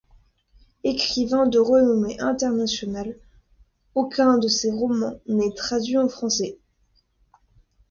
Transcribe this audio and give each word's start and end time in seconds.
Écrivain 0.83 1.45
de 1.45 1.59
renommée 1.59 2.19
internationale, 2.19 3.15
aucun 3.93 4.39
de 4.39 4.47
ses 4.47 4.71
romans 4.71 5.19
n'est 5.27 5.53
traduit 5.53 5.99
en 5.99 6.09
français. 6.09 6.57